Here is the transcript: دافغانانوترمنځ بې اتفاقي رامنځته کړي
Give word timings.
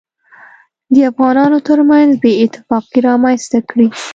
دافغانانوترمنځ 0.95 2.11
بې 2.21 2.31
اتفاقي 2.43 2.99
رامنځته 3.07 3.59
کړي 3.69 3.87